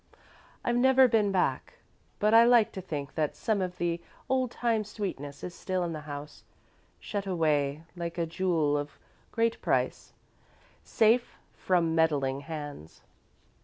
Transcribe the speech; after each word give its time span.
I've 0.63 0.77
never 0.77 1.07
been 1.07 1.31
back, 1.31 1.75
but 2.17 2.33
I 2.33 2.43
like 2.43 2.71
to 2.71 2.81
think 2.81 3.13
that 3.13 3.35
some 3.35 3.61
of 3.61 3.77
the 3.77 4.01
old 4.29 4.49
time 4.49 4.83
sweetness 4.83 5.43
is 5.43 5.53
still 5.53 5.83
in 5.83 5.93
the 5.93 5.99
house, 6.09 6.43
shut 6.99 7.27
away 7.27 7.83
like 7.95 8.17
a 8.17 8.25
jewel 8.25 8.75
of 8.79 8.97
great 9.31 9.61
price, 9.61 10.13
safe 10.83 11.37
from 11.53 11.93
meddling 11.93 12.39
hands." 12.39 13.03